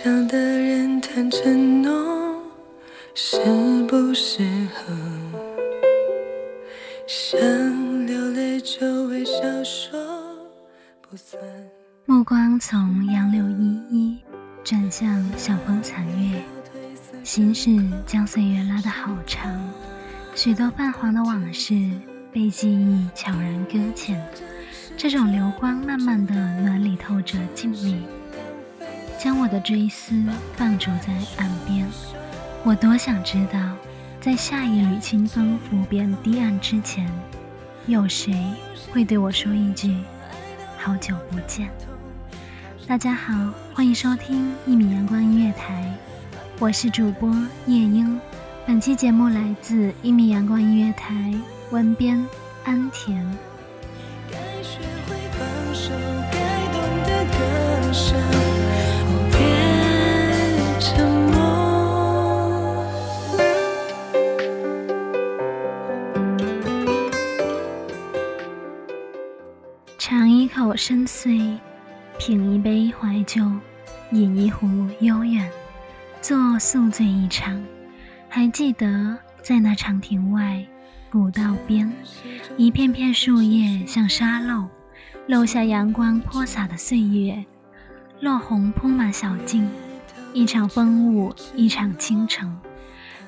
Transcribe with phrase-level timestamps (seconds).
[0.00, 2.42] 勉强的人谈承诺，
[3.14, 3.36] 适
[3.86, 4.42] 不适
[4.74, 4.94] 合？
[7.06, 7.38] 想
[8.06, 10.00] 流泪就微笑说，
[11.02, 11.38] 不算。
[12.06, 14.18] 目光从杨柳依依
[14.64, 16.42] 转向晓风残月，
[17.22, 17.70] 心事
[18.06, 19.52] 将岁月拉得好长，
[20.34, 21.74] 许多泛黄的往事
[22.32, 24.18] 被记忆悄然搁浅。
[24.96, 28.00] 这种流光慢慢的暖里透着静谧，
[29.22, 30.14] 将我的追思
[30.56, 31.86] 放逐在岸边。
[32.64, 33.58] 我多想知道，
[34.18, 37.06] 在下一缕清风拂遍堤岸之前，
[37.84, 38.34] 有谁
[38.90, 39.94] 会对我说一句
[40.80, 41.68] “好久不见”。
[42.88, 45.92] 大家好，欢迎收听一米阳光音乐台，
[46.58, 47.28] 我是主播
[47.66, 48.18] 夜莺。
[48.66, 51.34] 本期节目来自一米阳光音乐台，
[51.70, 52.26] 文编
[52.64, 53.49] 安田。
[70.80, 71.58] 深邃，
[72.18, 73.44] 品一杯怀旧，
[74.12, 74.66] 饮一壶
[75.00, 75.46] 悠远，
[76.22, 77.62] 做宿醉一场。
[78.30, 80.64] 还记得在那长亭外，
[81.10, 81.92] 古道边，
[82.56, 84.68] 一片片树叶像沙漏，
[85.26, 87.44] 漏下阳光泼洒的岁月，
[88.20, 89.68] 落红铺满小径，
[90.32, 92.58] 一场风舞，一场倾城，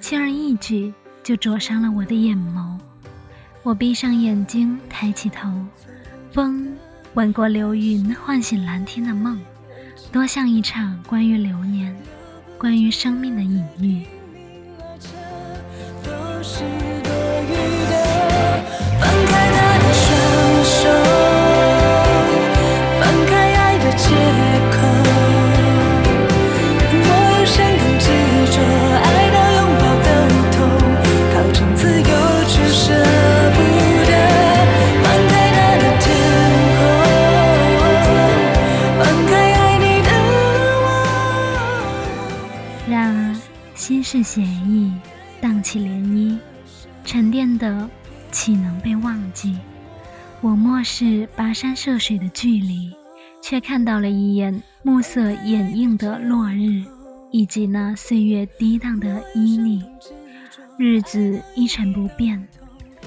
[0.00, 0.92] 轻而易举
[1.22, 2.76] 就灼伤了我的眼眸。
[3.62, 5.48] 我闭上眼睛，抬起头。
[6.32, 6.75] 风
[7.16, 9.40] 吻过流云，唤醒蓝天的梦，
[10.12, 11.96] 多像一场关于流年、
[12.58, 14.04] 关于生命的隐喻。
[48.36, 49.56] 岂能被忘记？
[50.42, 52.94] 我漠视跋山涉水的距离，
[53.42, 56.84] 却看到了一眼暮色掩映的落日，
[57.30, 59.82] 以及那岁月涤荡的旖旎。
[60.76, 62.46] 日子一成不变，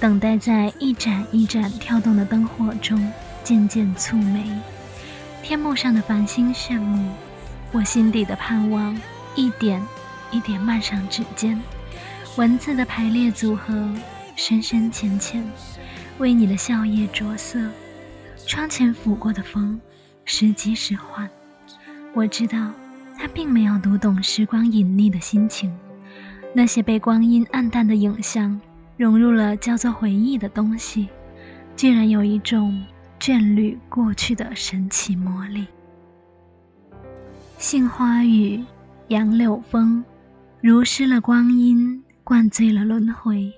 [0.00, 2.98] 等待在一盏一盏跳动的灯火中
[3.44, 4.42] 渐渐蹙眉。
[5.42, 7.06] 天幕上的繁星炫目，
[7.70, 8.98] 我心底的盼望
[9.36, 9.82] 一点
[10.30, 11.60] 一点漫上指尖。
[12.36, 13.88] 文字的排列组合，
[14.38, 15.44] 深深浅浅，
[16.18, 17.58] 为你的笑靥着色。
[18.46, 19.80] 窗前拂过的风，
[20.24, 21.28] 时急时缓。
[22.14, 22.70] 我知道，
[23.18, 25.76] 他并没有读懂时光隐匿的心情。
[26.54, 28.58] 那些被光阴暗淡的影像，
[28.96, 31.08] 融入了叫做回忆的东西，
[31.74, 32.86] 居然有一种
[33.18, 35.66] 眷侣过去的神奇魔力。
[37.58, 38.64] 杏花雨，
[39.08, 40.04] 杨柳风，
[40.60, 43.52] 如诗了光阴，灌醉了轮回。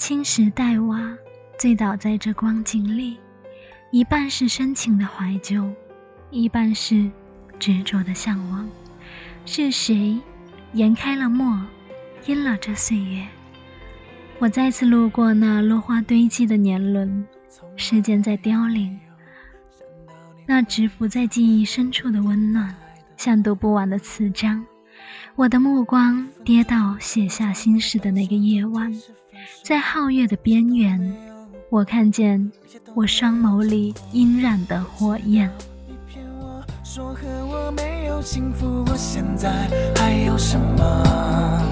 [0.00, 1.14] 青石黛瓦
[1.58, 3.18] 醉倒在这光景里，
[3.90, 5.70] 一半是深情的怀旧，
[6.30, 7.10] 一半是
[7.58, 8.66] 执着的向往。
[9.44, 10.18] 是谁
[10.72, 11.60] 研开了墨，
[12.24, 13.26] 阴了这岁月？
[14.38, 17.26] 我再次路过那落花堆积的年轮，
[17.76, 18.98] 时间在凋零。
[20.46, 22.74] 那蛰伏在记忆深处的温暖，
[23.18, 24.64] 像读不完的词章。
[25.36, 28.92] 我的目光跌到写下心事的那个夜晚，
[29.64, 31.16] 在皓月的边缘，
[31.70, 32.50] 我看见
[32.94, 35.50] 我双眸里阴染的火焰。
[36.82, 41.62] 说和我没有幸福，我现在还有什么？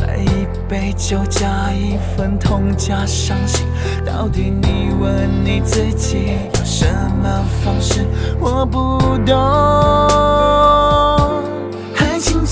[0.00, 3.64] 来一杯酒，加一份痛，加伤心。
[4.04, 6.86] 到底你问你自己，有什
[7.22, 8.04] 么方式？
[8.40, 10.53] 我不懂。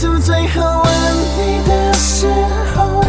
[0.03, 0.93] 还清楚最后吻
[1.39, 2.27] 你的时
[2.75, 3.05] 候，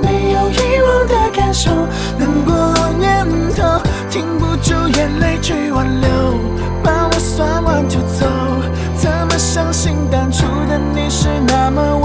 [0.00, 1.70] 没有遗忘的感受，
[2.16, 6.08] 难过念头，停不住眼泪去挽留，
[6.82, 8.26] 把我算完就走。
[8.96, 11.98] 怎么相信当初的你是那么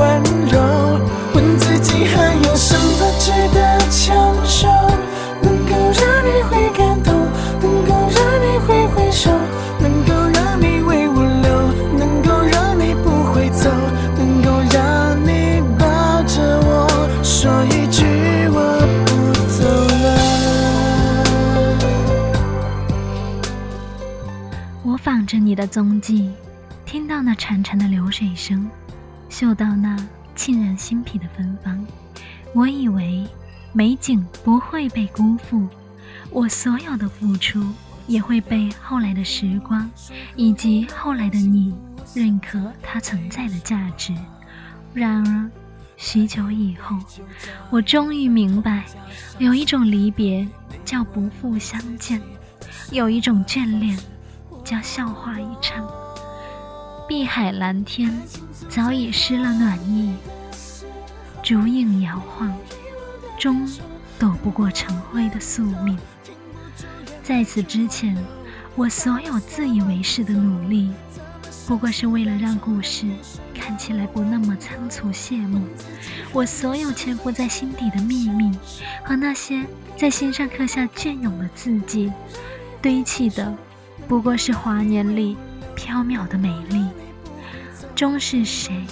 [27.33, 28.69] 那潺潺的流水声，
[29.27, 29.97] 嗅到那
[30.35, 31.83] 沁人心脾的芬芳。
[32.53, 33.27] 我以为
[33.71, 35.67] 美景不会被辜负，
[36.29, 37.73] 我所有的付出
[38.05, 39.89] 也会被后来的时光
[40.35, 41.73] 以及后来的你
[42.13, 44.13] 认可它存在的价值。
[44.93, 45.49] 然而，
[45.97, 46.95] 许久以后，
[47.71, 48.83] 我终于明白，
[49.39, 50.47] 有一种离别
[50.85, 52.21] 叫不复相见，
[52.91, 53.97] 有一种眷恋
[54.63, 55.83] 叫笑话一场。
[57.05, 58.21] 碧海蓝天
[58.69, 60.13] 早已失了暖意，
[61.41, 62.55] 烛影摇晃，
[63.37, 63.69] 终
[64.17, 65.97] 躲不过晨灰的宿命。
[67.21, 68.17] 在此之前，
[68.75, 70.91] 我所有自以为是的努力，
[71.67, 73.05] 不过是为了让故事
[73.53, 75.61] 看起来不那么仓促谢幕。
[76.31, 78.49] 我所有潜伏在心底的秘密，
[79.03, 79.65] 和那些
[79.97, 82.11] 在心上刻下隽永的字迹，
[82.81, 83.53] 堆砌的
[84.07, 85.35] 不过是华年里
[85.83, 86.87] 缥缈的美丽。
[87.95, 88.85] 终是谁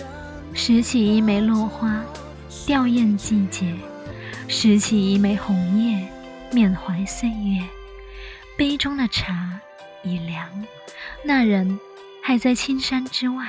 [0.53, 2.03] 拾起一枚落花，
[2.65, 3.65] 吊唁季节；
[4.47, 6.07] 拾起一枚红叶，
[6.51, 7.65] 缅怀岁月。
[8.57, 9.59] 杯中的茶
[10.03, 10.47] 已凉，
[11.23, 11.79] 那人
[12.21, 13.47] 还在青山之外。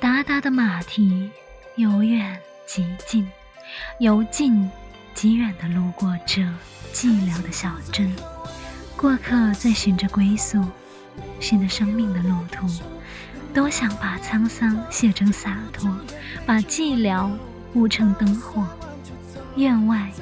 [0.00, 1.30] 达达的马蹄
[1.76, 3.28] 由远及近，
[4.00, 4.70] 由近
[5.14, 6.42] 及远地路过这
[6.92, 8.12] 寂寥的小镇。
[8.96, 10.64] 过客在寻着归宿，
[11.40, 12.66] 新的生命的路途。
[13.54, 15.90] 多想把沧桑写成洒脱，
[16.46, 17.30] 把寂寥
[17.74, 18.66] 悟成灯火。
[19.56, 20.12] 院外，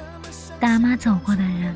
[0.59, 1.75] 大妈走过的人